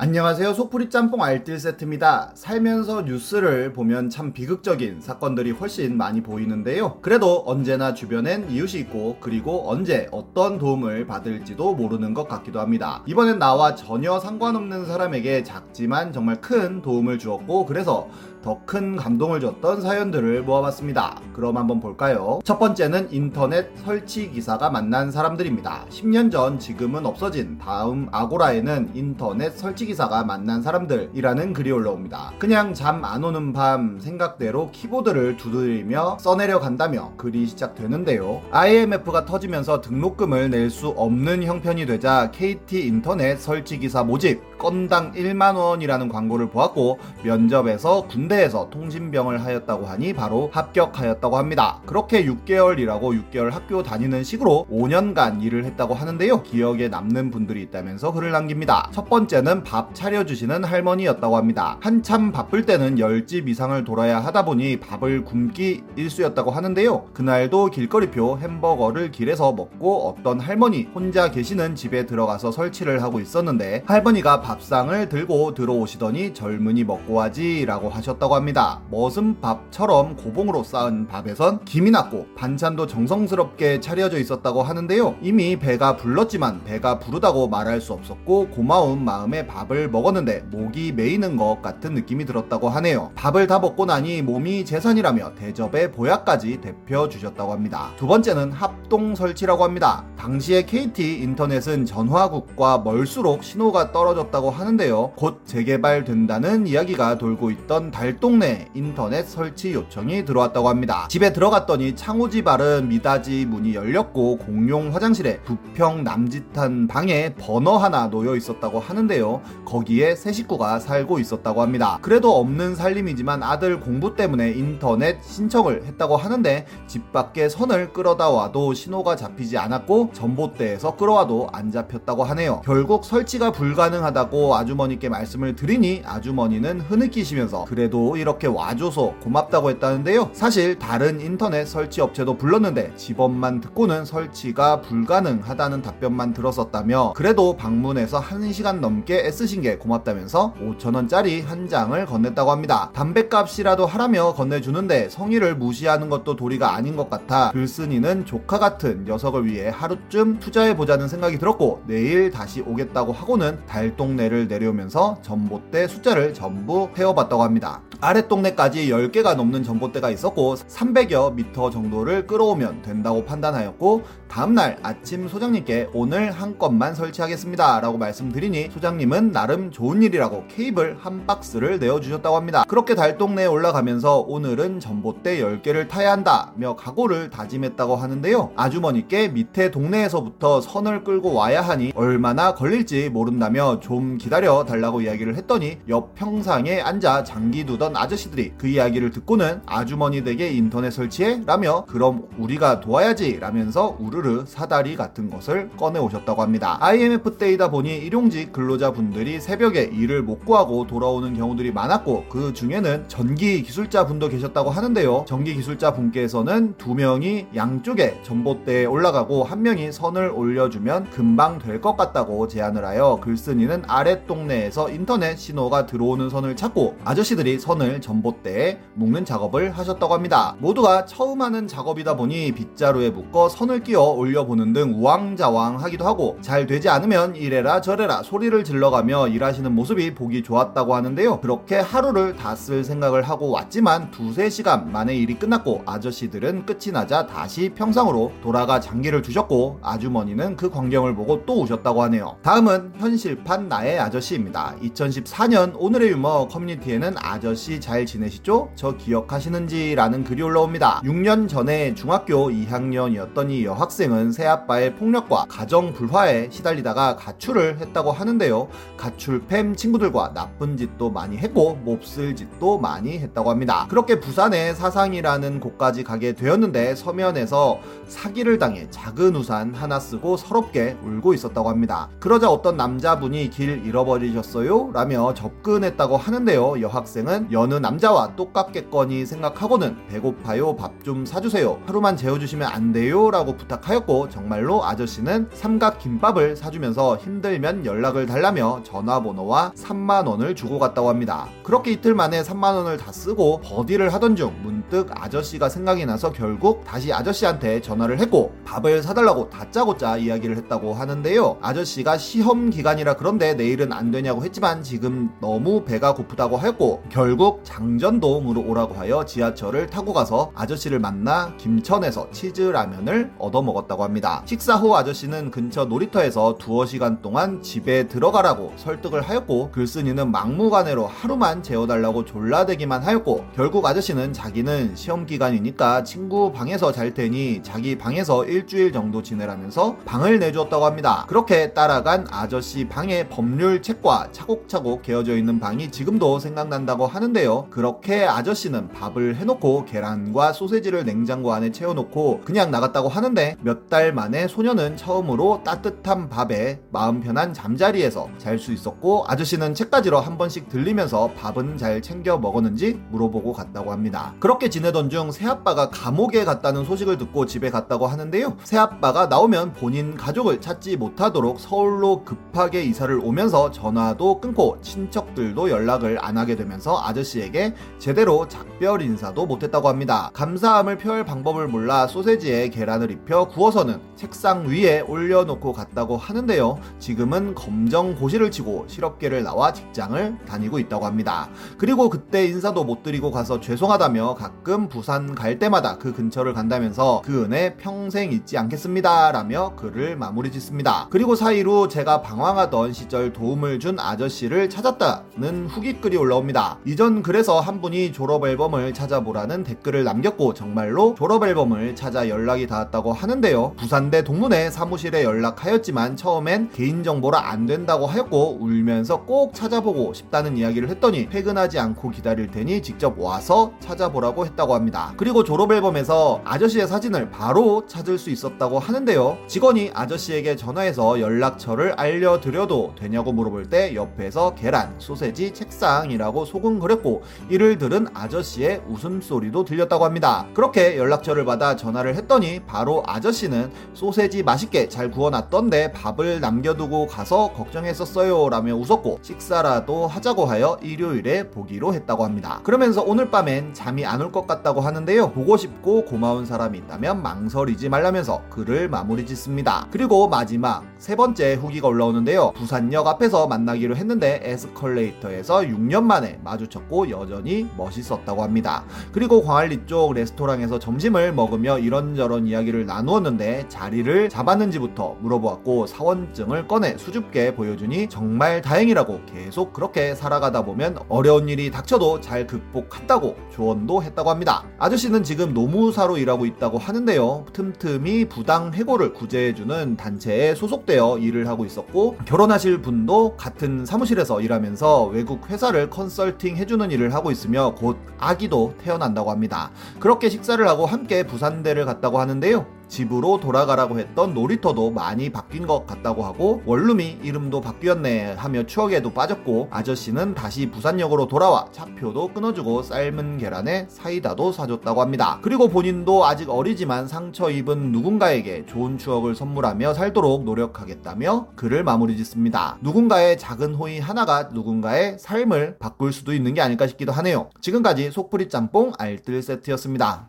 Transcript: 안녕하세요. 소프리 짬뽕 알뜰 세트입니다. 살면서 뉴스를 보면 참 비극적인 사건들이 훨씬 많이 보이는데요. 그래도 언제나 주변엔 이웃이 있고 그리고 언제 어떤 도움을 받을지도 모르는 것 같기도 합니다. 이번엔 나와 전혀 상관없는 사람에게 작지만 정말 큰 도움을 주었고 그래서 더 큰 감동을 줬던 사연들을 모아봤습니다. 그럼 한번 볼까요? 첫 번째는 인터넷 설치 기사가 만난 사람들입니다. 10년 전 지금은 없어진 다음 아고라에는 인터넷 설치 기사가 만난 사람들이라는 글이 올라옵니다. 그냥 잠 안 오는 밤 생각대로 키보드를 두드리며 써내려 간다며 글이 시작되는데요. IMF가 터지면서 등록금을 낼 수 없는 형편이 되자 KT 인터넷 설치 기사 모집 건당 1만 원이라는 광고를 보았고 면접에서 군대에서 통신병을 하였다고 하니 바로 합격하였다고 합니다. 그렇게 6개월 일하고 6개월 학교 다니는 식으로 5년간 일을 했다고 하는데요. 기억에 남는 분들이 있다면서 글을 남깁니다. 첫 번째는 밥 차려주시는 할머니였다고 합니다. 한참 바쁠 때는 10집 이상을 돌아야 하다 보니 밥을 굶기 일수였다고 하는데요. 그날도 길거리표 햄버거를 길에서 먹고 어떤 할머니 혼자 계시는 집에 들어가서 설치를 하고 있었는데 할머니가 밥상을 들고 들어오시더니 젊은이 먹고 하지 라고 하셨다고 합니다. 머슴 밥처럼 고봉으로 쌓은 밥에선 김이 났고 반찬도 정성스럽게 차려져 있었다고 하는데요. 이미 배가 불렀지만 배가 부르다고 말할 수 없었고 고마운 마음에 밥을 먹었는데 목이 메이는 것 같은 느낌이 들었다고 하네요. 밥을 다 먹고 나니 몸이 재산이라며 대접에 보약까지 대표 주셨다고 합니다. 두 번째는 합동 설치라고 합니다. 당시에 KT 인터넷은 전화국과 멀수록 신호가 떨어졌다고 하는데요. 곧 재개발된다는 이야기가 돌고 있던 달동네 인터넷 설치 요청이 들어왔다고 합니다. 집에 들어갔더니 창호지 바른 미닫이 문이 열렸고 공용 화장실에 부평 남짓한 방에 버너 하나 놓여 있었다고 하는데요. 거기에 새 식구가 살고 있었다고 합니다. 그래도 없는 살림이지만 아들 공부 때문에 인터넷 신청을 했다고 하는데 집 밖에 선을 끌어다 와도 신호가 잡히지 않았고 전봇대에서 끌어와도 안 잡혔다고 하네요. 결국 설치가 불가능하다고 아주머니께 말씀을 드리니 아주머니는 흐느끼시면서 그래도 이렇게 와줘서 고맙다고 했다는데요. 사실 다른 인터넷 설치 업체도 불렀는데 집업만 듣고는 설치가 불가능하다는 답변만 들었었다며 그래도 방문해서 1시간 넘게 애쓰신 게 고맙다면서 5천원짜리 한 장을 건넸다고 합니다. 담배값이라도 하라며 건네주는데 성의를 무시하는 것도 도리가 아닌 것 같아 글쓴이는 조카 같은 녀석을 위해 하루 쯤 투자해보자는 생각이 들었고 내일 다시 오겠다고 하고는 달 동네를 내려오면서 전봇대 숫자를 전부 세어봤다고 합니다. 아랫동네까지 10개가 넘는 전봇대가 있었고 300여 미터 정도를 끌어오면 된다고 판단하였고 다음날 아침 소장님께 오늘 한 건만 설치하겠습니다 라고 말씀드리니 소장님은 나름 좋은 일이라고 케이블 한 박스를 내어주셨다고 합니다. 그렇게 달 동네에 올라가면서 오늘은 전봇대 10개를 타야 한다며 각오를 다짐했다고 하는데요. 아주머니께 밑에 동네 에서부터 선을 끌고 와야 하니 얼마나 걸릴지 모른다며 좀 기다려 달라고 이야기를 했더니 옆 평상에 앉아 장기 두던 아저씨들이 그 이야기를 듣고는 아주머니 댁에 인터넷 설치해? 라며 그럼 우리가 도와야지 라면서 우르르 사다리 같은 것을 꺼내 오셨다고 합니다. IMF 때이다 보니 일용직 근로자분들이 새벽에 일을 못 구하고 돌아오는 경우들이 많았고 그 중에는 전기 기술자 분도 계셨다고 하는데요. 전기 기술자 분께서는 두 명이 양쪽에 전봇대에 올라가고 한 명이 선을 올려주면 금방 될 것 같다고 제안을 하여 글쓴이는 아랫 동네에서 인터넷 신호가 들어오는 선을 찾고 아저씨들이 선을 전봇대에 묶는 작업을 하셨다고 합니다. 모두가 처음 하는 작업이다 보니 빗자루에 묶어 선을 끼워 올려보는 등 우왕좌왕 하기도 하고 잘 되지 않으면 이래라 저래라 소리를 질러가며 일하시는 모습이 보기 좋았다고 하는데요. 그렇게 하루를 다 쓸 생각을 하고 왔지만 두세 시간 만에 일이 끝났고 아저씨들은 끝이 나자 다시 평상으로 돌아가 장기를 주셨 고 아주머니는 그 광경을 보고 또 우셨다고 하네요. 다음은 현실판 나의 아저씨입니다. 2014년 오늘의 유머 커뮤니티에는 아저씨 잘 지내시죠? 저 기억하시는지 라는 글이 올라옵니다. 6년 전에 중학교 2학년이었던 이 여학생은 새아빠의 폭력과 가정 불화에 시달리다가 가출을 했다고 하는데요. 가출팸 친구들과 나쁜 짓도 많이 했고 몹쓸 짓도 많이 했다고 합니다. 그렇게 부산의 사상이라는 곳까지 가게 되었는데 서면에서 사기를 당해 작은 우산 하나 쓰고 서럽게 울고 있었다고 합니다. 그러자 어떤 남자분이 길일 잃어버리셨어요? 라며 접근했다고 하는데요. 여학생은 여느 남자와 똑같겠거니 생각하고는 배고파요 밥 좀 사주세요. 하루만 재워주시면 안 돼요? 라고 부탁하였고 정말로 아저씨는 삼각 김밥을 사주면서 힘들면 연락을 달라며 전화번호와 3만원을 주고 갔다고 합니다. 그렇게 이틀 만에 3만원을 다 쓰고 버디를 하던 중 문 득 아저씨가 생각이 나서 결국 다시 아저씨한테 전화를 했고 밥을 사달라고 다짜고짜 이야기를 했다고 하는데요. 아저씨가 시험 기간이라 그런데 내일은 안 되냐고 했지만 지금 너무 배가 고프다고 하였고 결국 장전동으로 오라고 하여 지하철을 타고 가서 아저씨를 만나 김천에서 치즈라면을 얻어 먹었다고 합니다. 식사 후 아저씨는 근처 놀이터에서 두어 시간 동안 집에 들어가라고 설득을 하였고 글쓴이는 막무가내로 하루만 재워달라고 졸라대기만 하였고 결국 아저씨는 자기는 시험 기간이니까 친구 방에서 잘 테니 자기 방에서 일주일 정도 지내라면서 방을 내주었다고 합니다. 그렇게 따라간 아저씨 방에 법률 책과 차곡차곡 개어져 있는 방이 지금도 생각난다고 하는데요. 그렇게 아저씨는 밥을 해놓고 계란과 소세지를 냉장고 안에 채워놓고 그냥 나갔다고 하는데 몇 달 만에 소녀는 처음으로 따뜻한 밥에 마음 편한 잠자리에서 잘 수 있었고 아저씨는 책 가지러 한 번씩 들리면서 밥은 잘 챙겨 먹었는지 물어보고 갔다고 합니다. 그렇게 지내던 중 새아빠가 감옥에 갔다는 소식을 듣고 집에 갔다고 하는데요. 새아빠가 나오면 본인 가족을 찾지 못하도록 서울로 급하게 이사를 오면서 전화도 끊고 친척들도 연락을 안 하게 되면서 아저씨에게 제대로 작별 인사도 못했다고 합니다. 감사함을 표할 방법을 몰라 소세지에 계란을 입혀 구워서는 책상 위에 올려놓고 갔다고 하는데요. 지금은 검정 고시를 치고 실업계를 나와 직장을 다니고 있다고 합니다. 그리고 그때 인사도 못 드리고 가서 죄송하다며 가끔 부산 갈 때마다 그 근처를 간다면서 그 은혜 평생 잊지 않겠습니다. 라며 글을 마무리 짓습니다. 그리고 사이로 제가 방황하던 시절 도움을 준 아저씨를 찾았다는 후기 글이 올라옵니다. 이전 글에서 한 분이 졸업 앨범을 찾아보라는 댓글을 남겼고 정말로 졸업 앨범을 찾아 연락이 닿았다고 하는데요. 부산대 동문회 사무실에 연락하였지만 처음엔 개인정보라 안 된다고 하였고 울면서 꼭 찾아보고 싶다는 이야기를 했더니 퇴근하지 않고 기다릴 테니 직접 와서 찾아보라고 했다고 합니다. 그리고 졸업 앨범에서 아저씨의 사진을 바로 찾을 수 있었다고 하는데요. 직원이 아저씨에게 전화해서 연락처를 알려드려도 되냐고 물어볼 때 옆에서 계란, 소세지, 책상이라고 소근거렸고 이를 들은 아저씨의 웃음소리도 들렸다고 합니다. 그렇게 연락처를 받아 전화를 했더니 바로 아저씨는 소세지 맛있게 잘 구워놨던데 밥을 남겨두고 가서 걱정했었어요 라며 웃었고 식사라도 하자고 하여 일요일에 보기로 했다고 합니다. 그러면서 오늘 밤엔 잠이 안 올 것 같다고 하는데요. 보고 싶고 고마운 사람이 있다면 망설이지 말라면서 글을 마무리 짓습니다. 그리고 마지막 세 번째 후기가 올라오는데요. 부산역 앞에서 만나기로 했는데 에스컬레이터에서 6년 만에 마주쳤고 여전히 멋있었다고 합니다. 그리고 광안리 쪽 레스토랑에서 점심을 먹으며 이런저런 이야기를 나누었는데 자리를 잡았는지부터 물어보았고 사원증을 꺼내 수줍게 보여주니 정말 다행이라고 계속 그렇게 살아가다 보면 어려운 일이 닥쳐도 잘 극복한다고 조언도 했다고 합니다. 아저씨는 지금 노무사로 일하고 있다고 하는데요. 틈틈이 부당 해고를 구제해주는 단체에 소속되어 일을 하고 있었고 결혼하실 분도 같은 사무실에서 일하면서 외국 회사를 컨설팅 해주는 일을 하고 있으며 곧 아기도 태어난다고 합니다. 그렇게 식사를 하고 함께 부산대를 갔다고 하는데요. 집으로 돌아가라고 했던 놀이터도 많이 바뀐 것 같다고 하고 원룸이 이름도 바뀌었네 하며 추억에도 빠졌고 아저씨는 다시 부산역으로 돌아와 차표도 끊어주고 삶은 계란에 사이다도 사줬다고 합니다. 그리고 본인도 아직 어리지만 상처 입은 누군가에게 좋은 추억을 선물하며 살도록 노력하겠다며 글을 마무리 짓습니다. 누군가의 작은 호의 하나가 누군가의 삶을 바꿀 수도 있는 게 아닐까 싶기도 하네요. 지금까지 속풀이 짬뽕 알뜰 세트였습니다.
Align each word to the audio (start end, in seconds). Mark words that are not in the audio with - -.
안녕하세요. 0.00 0.54
소프리 0.54 0.90
짬뽕 0.90 1.24
알뜰 1.24 1.58
세트입니다. 1.58 2.30
살면서 2.34 3.02
뉴스를 3.02 3.72
보면 3.72 4.10
참 4.10 4.32
비극적인 4.32 5.00
사건들이 5.00 5.50
훨씬 5.50 5.96
많이 5.96 6.22
보이는데요. 6.22 7.00
그래도 7.02 7.42
언제나 7.44 7.94
주변엔 7.94 8.48
이웃이 8.48 8.80
있고 8.82 9.16
그리고 9.18 9.68
언제 9.68 10.06
어떤 10.12 10.56
도움을 10.56 11.08
받을지도 11.08 11.74
모르는 11.74 12.14
것 12.14 12.28
같기도 12.28 12.60
합니다. 12.60 13.02
이번엔 13.06 13.40
나와 13.40 13.74
전혀 13.74 14.20
상관없는 14.20 14.86
사람에게 14.86 15.42
작지만 15.42 16.12
정말 16.12 16.40
큰 16.40 16.80
도움을 16.80 17.18
주었고 17.18 17.66
그래서 17.66 18.08
더 18.40 18.58
큰 18.68 18.96
감동을 18.96 19.40
줬던 19.40 19.80
사연들을 19.80 20.42
모아봤습니다. 20.42 21.20
그럼 21.32 21.56
한번 21.56 21.80
볼까요? 21.80 22.40
첫 22.44 22.58
번째는 22.58 23.08
인터넷 23.12 23.70
설치 23.78 24.30
기사가 24.30 24.68
만난 24.68 25.10
사람들입니다. 25.10 25.86
10년 25.88 26.30
전 26.30 26.58
지금은 26.58 27.06
없어진 27.06 27.56
다음 27.58 28.08
아고라에는 28.12 28.90
인터넷 28.94 29.56
설치 29.56 29.86
기사가 29.88 30.22
만난 30.22 30.60
사람들이라는 30.62 31.54
글이 31.54 31.72
올라옵니다. 31.72 32.32
그냥 32.38 32.74
잠 32.74 32.98
안 33.08 33.24
오는 33.24 33.54
밤 33.54 33.98
생각대로 34.00 34.70
키보드를 34.70 35.38
두드리며 35.38 36.18
써내려 36.20 36.60
간다며 36.60 37.12
글이 37.16 37.46
시작되는데요. 37.46 38.42
IMF가 38.50 39.24
터지면서 39.24 39.80
등록금을 39.80 40.50
낼 40.50 40.68
수 40.68 40.88
없는 40.88 41.44
형편이 41.44 41.86
되자 41.86 42.30
KT 42.30 42.86
인터넷 42.86 43.38
설치 43.38 43.78
기사 43.78 44.04
모집 44.04 44.42
건당 44.58 45.12
1만 45.12 45.56
원이라는 45.56 46.08
광고를 46.08 46.50
보았고 46.50 46.98
면접에서 47.22 48.06
군대에서 48.08 48.70
통신병을 48.70 49.44
하였다고 49.44 49.86
하니 49.86 50.12
바로 50.12 50.50
합격하였다고 50.52 51.36
합니다. 51.36 51.80
그렇게 51.86 52.24
6개월 52.24 52.78
일하고 52.78 53.14
6개월 53.14 53.50
학교 53.50 53.82
다니는 53.82 54.24
식으로 54.24 54.66
5년간 54.70 55.42
일을 55.42 55.64
했다고 55.64 55.94
하는데요. 55.94 56.42
기억에 56.42 56.88
남는 56.88 57.30
분들이 57.30 57.62
있다면서 57.62 58.12
글을 58.12 58.32
남깁니다. 58.32 58.90
첫 58.92 59.08
번째는 59.08 59.62
밥 59.64 59.94
차려주시는 59.94 60.64
할머니였다고 60.64 61.36
합니다. 61.36 61.78
한참 61.80 62.32
바쁠 62.32 62.66
때는 62.66 62.96
10집 62.96 63.48
이상을 63.48 63.84
돌아야 63.84 64.18
하다 64.18 64.44
보니 64.44 64.80
밥을 64.80 65.24
굶기 65.24 65.84
일수였다고 65.96 66.50
하는데요. 66.50 67.06
그날도 67.14 67.66
길거리표 67.66 68.38
햄버거를 68.38 69.10
길에서 69.10 69.52
먹고 69.52 70.08
어떤 70.08 70.40
할머니 70.40 70.88
혼자 70.94 71.30
계시는 71.30 71.74
집에 71.74 72.06
들어가서 72.06 72.50
설치를 72.50 73.02
하고 73.02 73.20
있었는데 73.20 73.84
할머니가 73.86 74.40
밥상을 74.48 75.10
들고 75.10 75.52
들어오시더니 75.52 76.32
젊은이 76.32 76.84
먹고 76.84 77.20
하지 77.20 77.66
라고 77.66 77.90
하셨다고 77.90 78.34
합니다. 78.34 78.80
머슴 78.90 79.38
밥처럼 79.42 80.16
고봉으로 80.16 80.64
쌓은 80.64 81.06
밥에선 81.06 81.66
김이 81.66 81.90
났고 81.90 82.28
반찬도 82.34 82.86
정성스럽게 82.86 83.80
차려져 83.80 84.16
있었다고 84.18 84.62
하는데요. 84.62 85.16
이미 85.20 85.58
배가 85.58 85.98
불렀지만 85.98 86.64
배가 86.64 86.98
부르다고 86.98 87.48
말할 87.48 87.82
수 87.82 87.92
없었고 87.92 88.48
고마운 88.48 89.04
마음에 89.04 89.46
밥을 89.46 89.90
먹었는데 89.90 90.44
목이 90.50 90.92
메이는 90.92 91.36
것 91.36 91.60
같은 91.60 91.92
느낌이 91.92 92.24
들었다고 92.24 92.70
하네요. 92.70 93.10
밥을 93.16 93.48
다 93.48 93.58
먹고 93.58 93.84
나니 93.84 94.22
몸이 94.22 94.64
재산이라며 94.64 95.34
대접에 95.34 95.92
보약까지 95.92 96.62
대표 96.62 97.10
주셨다고 97.10 97.52
합니다. 97.52 97.90
두 97.98 98.06
번째는 98.06 98.52
합동 98.52 99.14
설치라고 99.14 99.62
합니다. 99.62 100.06
당시에 100.18 100.62
KT 100.62 101.20
인터넷은 101.22 101.86
전화국과 101.86 102.78
멀수록 102.78 103.44
신호가 103.44 103.92
떨어졌다고 103.92 104.50
하는데요. 104.50 105.12
곧 105.14 105.42
재개발된다는 105.44 106.66
이야기가 106.66 107.18
돌고 107.18 107.52
있던 107.52 107.92
달동네 107.92 108.66
인터넷 108.74 109.22
설치 109.28 109.72
요청이 109.72 110.24
들어왔다고 110.24 110.68
합니다. 110.68 111.06
집에 111.08 111.32
들어갔더니 111.32 111.94
창호지 111.94 112.42
바른 112.42 112.88
미닫이 112.88 113.46
문이 113.46 113.74
열렸고 113.74 114.38
공용 114.38 114.92
화장실에 114.92 115.38
부평 115.42 116.02
남짓한 116.02 116.88
방에 116.88 117.34
버너 117.34 117.76
하나 117.76 118.10
놓여 118.10 118.34
있었다고 118.34 118.80
하는데요. 118.80 119.40
거기에 119.64 120.16
새 120.16 120.32
식구가 120.32 120.80
살고 120.80 121.20
있었다고 121.20 121.62
합니다. 121.62 121.98
그래도 122.02 122.36
없는 122.36 122.74
살림이지만 122.74 123.44
아들 123.44 123.78
공부 123.78 124.16
때문에 124.16 124.50
인터넷 124.50 125.22
신청을 125.22 125.84
했다고 125.86 126.16
하는데 126.16 126.66
집 126.88 127.12
밖에 127.12 127.48
선을 127.48 127.92
끌어다 127.92 128.30
와도 128.30 128.74
신호가 128.74 129.14
잡히지 129.14 129.56
않았고 129.56 130.07
전봇대에서 130.14 130.96
끌어와도 130.96 131.48
안 131.52 131.70
잡혔다고 131.70 132.24
하네요. 132.24 132.62
결국 132.64 133.04
설치가 133.04 133.52
불가능하다고 133.52 134.56
아주머니께 134.56 135.08
말씀을 135.08 135.56
드리니 135.56 136.02
아주머니는 136.04 136.80
흐느끼시면서 136.80 137.64
그래도 137.66 138.16
이렇게 138.16 138.46
와줘서 138.46 139.14
고맙다고 139.22 139.70
했다는데요. 139.70 140.30
사실 140.32 140.78
다른 140.78 141.20
인터넷 141.20 141.66
설치 141.66 142.00
업체도 142.00 142.38
불렀는데 142.38 142.94
집업만 142.96 143.60
듣고는 143.60 144.04
설치가 144.04 144.80
불가능하다는 144.80 145.82
답변만 145.82 146.32
들었었다며 146.32 147.12
그래도 147.16 147.56
방문해서 147.56 148.20
1시간 148.20 148.80
넘게 148.80 149.26
애쓰신 149.26 149.62
게 149.62 149.76
고맙다면서 149.76 150.54
5천원짜리 150.60 151.44
한 151.44 151.68
장을 151.68 152.06
건넸다고 152.06 152.46
합니다. 152.46 152.90
담배값이라도 152.94 153.86
하라며 153.86 154.32
건네주는데 154.34 155.08
성의를 155.10 155.56
무시하는 155.56 156.08
것도 156.08 156.36
도리가 156.36 156.74
아닌 156.74 156.96
것 156.96 157.10
같아 157.10 157.50
글쓴이는 157.52 158.24
조카 158.24 158.58
같은 158.58 159.04
녀석을 159.04 159.46
위해 159.46 159.68
하루 159.68 159.97
쯤 160.08 160.38
투자해보자는 160.38 161.08
생각이 161.08 161.38
들었고 161.38 161.82
내일 161.86 162.30
다시 162.30 162.60
오겠다고 162.60 163.12
하고는 163.12 163.66
달 163.66 163.96
동네를 163.96 164.48
내려오면서 164.48 165.18
전봇대 165.22 165.88
숫자를 165.88 166.34
전부 166.34 166.88
세어봤다고 166.94 167.42
합니다. 167.42 167.82
아랫동네까지 168.00 168.90
10개가 168.90 169.34
넘는 169.34 169.64
전봇대가 169.64 170.10
있었고 170.10 170.54
300여 170.54 171.34
미터 171.34 171.70
정도를 171.70 172.26
끌어오면 172.26 172.82
된다고 172.82 173.24
판단하였고 173.24 174.02
다음날 174.28 174.78
아침 174.82 175.26
소장님께 175.26 175.88
오늘 175.92 176.30
한 176.30 176.58
건만 176.58 176.94
설치하겠습니다 176.94 177.80
라고 177.80 177.98
말씀드리니 177.98 178.68
소장님은 178.72 179.32
나름 179.32 179.70
좋은 179.70 180.02
일이라고 180.02 180.44
케이블 180.48 180.96
한 181.00 181.26
박스를 181.26 181.78
내어주셨다고 181.80 182.36
합니다. 182.36 182.64
그렇게 182.68 182.94
달 182.94 183.18
동네에 183.18 183.46
올라가면서 183.46 184.20
오늘은 184.20 184.78
전봇대 184.80 185.40
10개를 185.40 185.88
타야 185.88 186.12
한다며 186.12 186.76
각오를 186.76 187.30
다짐했다고 187.30 187.96
하는데요. 187.96 188.52
아주머니께 188.54 189.28
밑에 189.28 189.70
동네 189.70 189.87
에서부터 189.94 190.60
선을 190.60 191.04
끌고 191.04 191.32
와야 191.34 191.60
하니 191.62 191.92
얼마나 191.94 192.54
걸릴지 192.54 193.10
모른다며 193.10 193.80
좀 193.80 194.18
기다려 194.18 194.64
달라고 194.64 195.00
이야기를 195.00 195.36
했더니 195.36 195.78
옆 195.88 196.14
평상에 196.14 196.80
앉아 196.80 197.24
장기 197.24 197.64
두던 197.64 197.96
아저씨들이 197.96 198.52
그 198.58 198.66
이야기를 198.66 199.10
듣고는 199.10 199.62
아주머니 199.66 200.22
댁에 200.24 200.50
인터넷 200.50 200.90
설치해? 200.90 201.42
라며 201.46 201.84
그럼 201.86 202.24
우리가 202.38 202.80
도와야지 202.80 203.38
라면서 203.40 203.96
우르르 203.98 204.44
사다리 204.46 204.96
같은 204.96 205.30
것을 205.30 205.70
꺼내 205.76 205.98
오셨다고 205.98 206.42
합니다. 206.42 206.78
IMF 206.80 207.38
때이다 207.38 207.70
보니 207.70 207.96
일용직 207.98 208.52
근로자분들이 208.52 209.40
새벽에 209.40 209.84
일을 209.84 210.22
못 210.22 210.44
구하고 210.44 210.86
돌아오는 210.86 211.34
경우들이 211.34 211.72
많았고 211.72 212.26
그 212.28 212.52
중에는 212.52 213.04
전기 213.08 213.62
기술자 213.62 214.06
분도 214.06 214.28
계셨다고 214.28 214.70
하는데요. 214.70 215.24
전기 215.26 215.54
기술자 215.54 215.92
분께서는 215.92 216.74
두 216.78 216.94
명이 216.94 217.46
양쪽에 217.54 218.20
전봇대에 218.22 218.84
올라가고 218.86 219.44
한 219.44 219.62
명이 219.62 219.77
선을 219.92 220.30
올려주면 220.34 221.10
금방 221.10 221.58
될 221.58 221.80
것 221.80 221.96
같다고 221.96 222.48
제안을 222.48 222.84
하여 222.84 223.20
글쓴이는 223.22 223.84
아랫 223.86 224.26
동네에서 224.26 224.90
인터넷 224.90 225.36
신호가 225.38 225.86
들어오는 225.86 226.28
선을 226.28 226.56
찾고 226.56 226.96
아저씨들이 227.04 227.60
선을 227.60 228.00
전봇대에 228.00 228.80
묶는 228.94 229.24
작업을 229.24 229.70
하셨다고 229.70 230.12
합니다. 230.12 230.56
모두가 230.58 231.04
처음 231.04 231.40
하는 231.40 231.68
작업이다 231.68 232.16
보니 232.16 232.50
빗자루에 232.52 233.10
묶어 233.10 233.48
선을 233.48 233.84
끼워 233.84 234.10
올려보는 234.10 234.72
등 234.72 234.92
우왕좌왕 234.96 235.80
하기도 235.80 236.04
하고 236.04 236.36
잘 236.40 236.66
되지 236.66 236.88
않으면 236.88 237.36
이래라 237.36 237.80
저래라 237.80 238.22
소리를 238.24 238.64
질러가며 238.64 239.28
일하시는 239.28 239.72
모습이 239.72 240.14
보기 240.14 240.42
좋았다고 240.42 240.94
하는데요. 240.96 241.40
그렇게 241.40 241.76
하루를 241.78 242.34
다 242.36 242.54
쓸 242.58 242.82
생각을 242.82 243.22
하고 243.22 243.50
왔지만 243.50 244.10
두세 244.10 244.50
시간 244.50 244.90
만에 244.90 245.14
일이 245.14 245.38
끝났고 245.38 245.82
아저씨들은 245.86 246.66
끝이 246.66 246.90
나자 246.92 247.24
다시 247.26 247.70
평상으로 247.72 248.32
돌아가 248.42 248.80
장기를 248.80 249.22
주셨 249.22 249.46
고 249.68 249.78
아주머니는 249.82 250.56
그 250.56 250.70
광경을 250.70 251.14
보고 251.14 251.44
또 251.44 251.62
우셨다고 251.62 252.02
하네요. 252.04 252.36
다음은 252.42 252.92
현실판 252.96 253.68
나의 253.68 253.98
아저씨입니다. 254.00 254.76
2014년 254.82 255.74
오늘의 255.76 256.10
유머 256.10 256.48
커뮤니티에는 256.48 257.14
아저씨 257.18 257.80
잘 257.80 258.06
지내시죠? 258.06 258.70
저 258.74 258.96
기억하시는지 258.96 259.94
라는 259.94 260.24
글이 260.24 260.42
올라옵니다. 260.42 261.02
6년 261.04 261.48
전에 261.48 261.94
중학교 261.94 262.48
2학년이었던 262.48 263.50
이 263.50 263.64
여학생은 263.66 264.32
새아빠의 264.32 264.96
폭력과 264.96 265.46
가정 265.48 265.92
불화에 265.92 266.48
시달리다가 266.50 267.16
가출을 267.16 267.78
했다고 267.78 268.12
하는데요. 268.12 268.68
가출팸 268.96 269.76
친구들과 269.76 270.32
나쁜 270.32 270.76
짓도 270.76 271.10
많이 271.10 271.36
했고 271.36 271.74
몹쓸 271.84 272.34
짓도 272.34 272.78
많이 272.78 273.18
했다고 273.18 273.50
합니다. 273.50 273.86
그렇게 273.90 274.18
부산의 274.18 274.74
사상이라는 274.74 275.60
곳까지 275.60 276.04
가게 276.04 276.32
되었는데 276.32 276.94
서면에서 276.94 277.80
사기를 278.06 278.58
당해 278.58 278.86
작은 278.90 279.36
우산 279.36 279.57
하나 279.74 279.98
쓰고 280.00 280.36
서럽게 280.36 280.96
울고 281.02 281.34
있었다고 281.34 281.68
합니다. 281.68 282.08
그러자 282.20 282.50
어떤 282.50 282.76
남자분이 282.76 283.50
길일 283.50 283.84
잃어버리셨어요? 283.84 284.90
라며 284.92 285.34
접근했다고 285.34 286.16
하는데요. 286.16 286.80
여학생은 286.80 287.52
여느 287.52 287.74
남자와 287.74 288.36
똑같겠거니 288.36 289.26
생각하고는 289.26 289.96
배고파요 290.08 290.76
밥 290.76 290.88
좀 291.04 291.24
사주세요. 291.24 291.78
하루만 291.86 292.16
재워주시면 292.16 292.68
안 292.68 292.92
돼요? 292.92 293.30
라고 293.30 293.56
부탁하였고 293.56 294.28
정말로 294.30 294.84
아저씨는 294.84 295.48
삼각 295.52 295.98
김밥을 295.98 296.56
사주면서 296.56 297.16
힘들면 297.18 297.86
연락을 297.86 298.26
달라며 298.26 298.80
전화번호와 298.84 299.72
3만원을 299.76 300.56
주고 300.56 300.78
갔다고 300.78 301.08
합니다. 301.08 301.46
그렇게 301.62 301.92
이틀 301.92 302.14
만에 302.14 302.42
3만원을 302.42 302.98
다 302.98 303.12
쓰고 303.12 303.60
버디를 303.62 304.12
하던 304.14 304.34
중 304.36 304.48
문 304.62 304.77
득 304.88 305.08
아저씨가 305.10 305.68
생각이 305.68 306.06
나서 306.06 306.32
결국 306.32 306.84
다시 306.84 307.12
아저씨한테 307.12 307.80
전화를 307.80 308.18
했고 308.20 308.54
밥을 308.64 309.02
사달라고 309.02 309.50
다짜고짜 309.50 310.16
이야기를 310.16 310.56
했다고 310.56 310.94
하는데요. 310.94 311.58
아저씨가 311.60 312.16
시험 312.18 312.70
기간이라 312.70 313.16
그런데 313.16 313.54
내일은 313.54 313.92
안 313.92 314.10
되냐고 314.10 314.44
했지만 314.44 314.82
지금 314.82 315.30
너무 315.40 315.84
배가 315.84 316.14
고프다고 316.14 316.56
하였고 316.56 317.04
결국 317.10 317.60
장전동으로 317.64 318.62
오라고 318.62 318.94
하여 318.94 319.24
지하철을 319.24 319.88
타고 319.88 320.12
가서 320.12 320.52
아저씨를 320.54 320.98
만나 320.98 321.54
김천에서 321.58 322.30
치즈라면을 322.30 323.32
얻어 323.38 323.62
먹었다고 323.62 324.04
합니다. 324.04 324.42
식사 324.46 324.76
후 324.76 324.96
아저씨는 324.96 325.50
근처 325.50 325.84
놀이터에서 325.84 326.56
두어 326.58 326.86
시간 326.86 327.20
동안 327.20 327.62
집에 327.62 328.08
들어가라고 328.08 328.72
설득을 328.76 329.22
하였고 329.22 329.70
글쓴이는 329.70 330.30
막무가내로 330.30 331.06
하루만 331.06 331.62
재워달라고 331.62 332.24
졸라대기만 332.24 333.02
하였고 333.02 333.44
결국 333.54 333.84
아저씨는 333.84 334.32
자기는 334.32 334.77
시험 334.94 335.26
기간이니까 335.26 336.04
친구 336.04 336.52
방에서 336.52 336.92
잘 336.92 337.12
테니 337.14 337.62
자기 337.62 337.98
방에서 337.98 338.44
일주일 338.44 338.92
정도 338.92 339.22
지내라면서 339.22 339.96
방을 340.04 340.38
내주었다고 340.38 340.84
합니다. 340.84 341.24
그렇게 341.28 341.72
따라간 341.72 342.26
아저씨 342.30 342.86
방에 342.86 343.28
법률 343.28 343.82
책과 343.82 344.28
차곡차곡 344.32 345.02
개어져 345.02 345.36
있는 345.36 345.58
방이 345.58 345.90
지금도 345.90 346.38
생각난다고 346.38 347.06
하는데요. 347.06 347.66
그렇게 347.70 348.24
아저씨는 348.24 348.88
밥을 348.90 349.36
해놓고 349.36 349.86
계란과 349.86 350.52
소세지를 350.52 351.04
냉장고 351.04 351.52
안에 351.52 351.72
채워놓고 351.72 352.42
그냥 352.44 352.70
나갔다고 352.70 353.08
하는데 353.08 353.56
몇 353.62 353.88
달 353.88 354.12
만에 354.12 354.48
소녀는 354.48 354.98
처음으로 354.98 355.62
따뜻한 355.64 356.28
밥에 356.28 356.80
마음 356.90 357.20
편한 357.20 357.54
잠자리에서 357.54 358.28
잘 358.36 358.58
수 358.58 358.72
있었고 358.72 359.24
아저씨는 359.28 359.72
책 359.72 359.90
가지러 359.90 360.20
한 360.20 360.36
번씩 360.36 360.68
들리면서 360.68 361.30
밥은 361.38 361.78
잘 361.78 362.02
챙겨 362.02 362.36
먹었는지 362.36 363.00
물어보고 363.10 363.54
갔다고 363.54 363.92
합니다. 363.92 364.34
그렇게 364.40 364.67
지내던 364.70 365.10
중 365.10 365.30
새아빠가 365.30 365.90
감옥에 365.90 366.44
갔다는 366.44 366.84
소식을 366.84 367.18
듣고 367.18 367.46
집에 367.46 367.70
갔다고 367.70 368.06
하는데요. 368.06 368.56
새아빠가 368.64 369.26
나오면 369.26 369.72
본인 369.74 370.14
가족을 370.16 370.60
찾지 370.60 370.96
못하도록 370.96 371.60
서울로 371.60 372.24
급하게 372.24 372.82
이사를 372.84 373.18
오면서 373.22 373.70
전화도 373.70 374.40
끊고 374.40 374.80
친척들도 374.80 375.70
연락을 375.70 376.18
안 376.20 376.38
하게 376.38 376.56
되면서 376.56 377.00
아저씨에게 377.02 377.74
제대로 377.98 378.48
작별 378.48 379.02
인사도 379.02 379.46
못했다고 379.46 379.88
합니다. 379.88 380.30
감사함을 380.34 380.98
표할 380.98 381.24
방법을 381.24 381.68
몰라 381.68 382.06
소세지에 382.06 382.68
계란을 382.68 383.10
입혀 383.10 383.46
구워서는 383.48 384.00
책상 384.16 384.68
위에 384.68 385.00
올려놓고 385.00 385.72
갔다고 385.72 386.16
하는데요. 386.16 386.78
지금은 386.98 387.54
검정 387.54 388.14
고시를 388.14 388.50
치고 388.50 388.86
실업계를 388.88 389.42
나와 389.42 389.72
직장을 389.72 390.38
다니고 390.46 390.78
있다고 390.78 391.06
합니다. 391.06 391.48
그리고 391.76 392.08
그때 392.08 392.46
인사도 392.46 392.84
못 392.84 393.02
드리고 393.02 393.30
가서 393.30 393.60
죄송하다며 393.60 394.34
가끔 394.58 394.88
부산 394.88 395.34
갈 395.34 395.58
때마다 395.58 395.98
그 395.98 396.12
근처를 396.12 396.52
간다면서 396.52 397.22
그 397.24 397.44
은혜 397.44 397.76
평생 397.76 398.32
잊지 398.32 398.58
않겠습니다. 398.58 399.30
라며 399.30 399.72
글을 399.76 400.16
마무리 400.16 400.50
짓습니다. 400.50 401.06
그리고 401.10 401.36
사이로 401.36 401.86
제가 401.86 402.22
방황하던 402.22 402.92
시절 402.92 403.32
도움을 403.32 403.78
준 403.78 404.00
아저씨를 404.00 404.68
찾았다는 404.68 405.68
후기 405.68 406.00
글이 406.00 406.16
올라옵니다. 406.16 406.78
이전 406.84 407.22
글에서 407.22 407.60
한 407.60 407.80
분이 407.80 408.12
졸업 408.12 408.46
앨범을 408.46 408.94
찾아보라는 408.94 409.62
댓글을 409.62 410.02
남겼고 410.02 410.54
정말로 410.54 411.14
졸업 411.16 411.44
앨범을 411.44 411.94
찾아 411.94 412.28
연락이 412.28 412.66
닿았다고 412.66 413.12
하는데요. 413.12 413.74
부산대 413.78 414.24
동문회 414.24 414.70
사무실에 414.70 415.22
연락하였지만 415.22 416.16
처음엔 416.16 416.70
개인정보라 416.72 417.48
안 417.48 417.66
된다고 417.66 418.06
하였고 418.06 418.58
울면서 418.60 419.22
꼭 419.22 419.54
찾아보고 419.54 420.14
싶다는 420.14 420.56
이야기를 420.56 420.88
했더니 420.88 421.28
퇴근하지 421.28 421.78
않고 421.78 422.10
기다릴 422.10 422.50
테니 422.50 422.82
직접 422.82 423.18
와서 423.18 423.72
찾아보라고 423.80 424.47
했다고 424.48 424.74
합니다. 424.74 425.12
그리고 425.16 425.44
졸업 425.44 425.72
앨범에서 425.72 426.40
아저씨의 426.44 426.86
사진을 426.88 427.30
바로 427.30 427.86
찾을 427.86 428.18
수 428.18 428.30
있었다고 428.30 428.78
하는데요. 428.78 429.38
직원이 429.46 429.90
아저씨에게 429.94 430.56
전화해서 430.56 431.20
연락처를 431.20 431.92
알려드려도 431.92 432.94
되냐고 432.98 433.32
물어볼 433.32 433.68
때 433.70 433.94
옆에서 433.94 434.54
계란, 434.54 434.94
소세지, 434.98 435.54
책상이라고 435.54 436.44
소근거렸고 436.44 437.22
이를 437.48 437.78
들은 437.78 438.06
아저씨의 438.14 438.82
웃음소리도 438.88 439.64
들렸다고 439.64 440.04
합니다. 440.04 440.46
그렇게 440.54 440.96
연락처를 440.96 441.44
받아 441.44 441.76
전화를 441.76 442.14
했더니 442.16 442.60
바로 442.60 443.02
아저씨는 443.06 443.70
소세지 443.94 444.42
맛있게 444.42 444.88
잘 444.88 445.10
구워놨던데 445.10 445.92
밥을 445.92 446.40
남겨두고 446.40 447.06
가서 447.06 447.52
걱정했었어요 447.52 448.48
라며 448.48 448.74
웃었고 448.74 449.18
식사라도 449.22 450.06
하자고 450.06 450.44
하여 450.46 450.78
일요일에 450.82 451.50
보기로 451.50 451.94
했다고 451.94 452.24
합니다. 452.24 452.60
그러면서 452.64 453.02
오늘 453.02 453.30
밤엔 453.30 453.74
잠이 453.74 454.04
안 454.04 454.18
올 454.20 454.32
것 454.32 454.37
같다고 454.46 454.80
하는데요. 454.80 455.32
보고 455.32 455.56
싶고 455.56 456.04
고마운 456.04 456.46
사람이 456.46 456.78
있다면 456.78 457.22
망설이지 457.22 457.88
말라면서 457.88 458.42
글을 458.50 458.88
마무리 458.88 459.26
짓습니다. 459.26 459.86
그리고 459.90 460.28
마지막 460.28 460.84
세 460.98 461.16
번째 461.16 461.54
후기가 461.54 461.88
올라오는데요. 461.88 462.52
부산역 462.52 463.06
앞에서 463.06 463.46
만나기로 463.46 463.96
했는데 463.96 464.40
에스컬레이터에서 464.42 465.60
6년 465.60 466.02
만에 466.02 466.40
마주쳤고 466.44 467.10
여전히 467.10 467.68
멋있었다고 467.76 468.42
합니다. 468.42 468.84
그리고 469.12 469.42
광안리 469.42 469.86
쪽 469.86 470.12
레스토랑에서 470.12 470.78
점심을 470.78 471.32
먹으며 471.32 471.78
이런저런 471.78 472.46
이야기를 472.46 472.86
나누었는데 472.86 473.68
자리를 473.68 474.28
잡았는지부터 474.28 475.16
물어보았고 475.20 475.86
사원증을 475.86 476.68
꺼내 476.68 476.96
수줍게 476.98 477.54
보여주니 477.54 478.08
정말 478.08 478.60
다행이라고 478.62 479.20
계속 479.26 479.72
그렇게 479.72 480.14
살아가다 480.14 480.64
보면 480.64 480.98
어려운 481.08 481.48
일이 481.48 481.70
닥쳐도 481.70 482.20
잘 482.20 482.46
극복한다고 482.46 483.36
조언도 483.50 484.02
했다고 484.18 484.30
합니다. 484.30 484.64
아저씨는 484.78 485.22
지금 485.22 485.54
노무사로 485.54 486.18
일하고 486.18 486.44
있다고 486.44 486.78
하는데요. 486.78 487.46
틈틈이 487.52 488.26
부당 488.26 488.74
해고를 488.74 489.12
구제해주는 489.12 489.96
단체에 489.96 490.54
소속되어 490.54 491.18
일을 491.18 491.46
하고 491.46 491.64
있었고 491.64 492.16
결혼하실 492.24 492.82
분도 492.82 493.36
같은 493.36 493.86
사무실에서 493.86 494.40
일하면서 494.40 495.06
외국 495.06 495.48
회사를 495.48 495.88
컨설팅 495.90 496.56
해주는 496.56 496.90
일을 496.90 497.14
하고 497.14 497.30
있으며 497.30 497.74
곧 497.76 497.98
아기도 498.18 498.74
태어난다고 498.82 499.30
합니다. 499.30 499.70
그렇게 500.00 500.28
식사를 500.28 500.66
하고 500.66 500.86
함께 500.86 501.22
부산대를 501.22 501.84
갔다고 501.84 502.18
하는데요. 502.18 502.77
집으로 502.88 503.38
돌아가라고 503.40 503.98
했던 503.98 504.34
놀이터도 504.34 504.90
많이 504.90 505.30
바뀐 505.30 505.66
것 505.66 505.86
같다고 505.86 506.24
하고 506.24 506.62
원룸이 506.64 507.18
이름도 507.22 507.60
바뀌었네 507.60 508.32
하며 508.32 508.64
추억에도 508.64 509.12
빠졌고 509.12 509.68
아저씨는 509.70 510.34
다시 510.34 510.70
부산역으로 510.70 511.28
돌아와 511.28 511.66
차표도 511.70 512.32
끊어주고 512.32 512.82
삶은 512.82 513.38
계란에 513.38 513.86
사이다도 513.88 514.52
사줬다고 514.52 515.00
합니다. 515.00 515.38
그리고 515.42 515.68
본인도 515.68 516.24
아직 516.26 516.50
어리지만 516.50 517.06
상처 517.06 517.50
입은 517.50 517.92
누군가에게 517.92 518.66
좋은 518.66 518.98
추억을 518.98 519.34
선물하며 519.34 519.94
살도록 519.94 520.44
노력하겠다며 520.44 521.48
글을 521.56 521.84
마무리 521.84 522.16
짓습니다. 522.16 522.78
누군가의 522.80 523.38
작은 523.38 523.74
호의 523.74 524.00
하나가 524.00 524.44
누군가의 524.52 525.18
삶을 525.18 525.76
바꿀 525.78 526.12
수도 526.12 526.32
있는 526.32 526.54
게 526.54 526.60
아닐까 526.60 526.86
싶기도 526.86 527.12
하네요. 527.12 527.50
지금까지 527.60 528.10
속풀이 528.10 528.48
짬뽕 528.48 528.92
알뜰 528.98 529.42
세트였습니다. 529.42 530.28